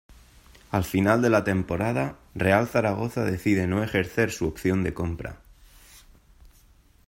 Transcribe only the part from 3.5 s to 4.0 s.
no